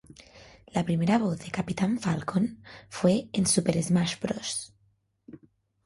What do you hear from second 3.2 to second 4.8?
en Super Smash Bros.